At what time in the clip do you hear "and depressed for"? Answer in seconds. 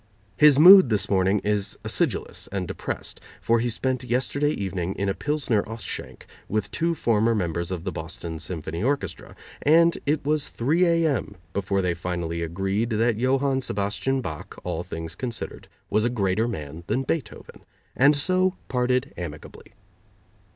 2.51-3.59